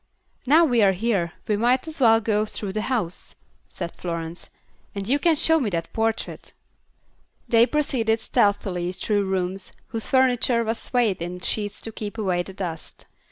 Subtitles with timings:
[0.47, 3.35] "Now we're here, we might as well go through the house,"
[3.67, 4.49] said Florence.
[4.95, 6.53] "And you can show me the portrait."
[7.47, 12.51] They proceeded stealthily through rooms whose furniture was swathed in sheets to keep away the
[12.55, 13.05] dust.